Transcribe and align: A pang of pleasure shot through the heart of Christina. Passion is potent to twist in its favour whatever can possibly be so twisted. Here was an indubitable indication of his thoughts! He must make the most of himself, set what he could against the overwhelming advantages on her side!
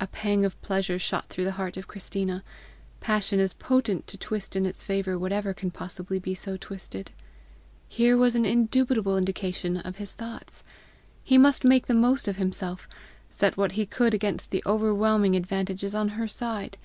A 0.00 0.06
pang 0.06 0.44
of 0.44 0.60
pleasure 0.60 0.98
shot 0.98 1.30
through 1.30 1.44
the 1.44 1.52
heart 1.52 1.78
of 1.78 1.88
Christina. 1.88 2.44
Passion 3.00 3.40
is 3.40 3.54
potent 3.54 4.06
to 4.06 4.18
twist 4.18 4.54
in 4.54 4.66
its 4.66 4.84
favour 4.84 5.18
whatever 5.18 5.54
can 5.54 5.70
possibly 5.70 6.18
be 6.18 6.34
so 6.34 6.58
twisted. 6.58 7.10
Here 7.88 8.18
was 8.18 8.36
an 8.36 8.44
indubitable 8.44 9.16
indication 9.16 9.78
of 9.78 9.96
his 9.96 10.12
thoughts! 10.12 10.62
He 11.24 11.38
must 11.38 11.64
make 11.64 11.86
the 11.86 11.94
most 11.94 12.28
of 12.28 12.36
himself, 12.36 12.86
set 13.30 13.56
what 13.56 13.72
he 13.72 13.86
could 13.86 14.12
against 14.12 14.50
the 14.50 14.62
overwhelming 14.66 15.34
advantages 15.34 15.94
on 15.94 16.10
her 16.20 16.28
side! 16.28 16.76